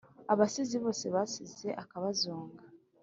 Abasizi 0.33 0.77
bose 0.83 1.05
basize 1.15 1.69
akabazonga, 1.83 2.63